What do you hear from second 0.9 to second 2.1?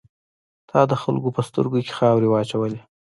د خلکو په سترګو کې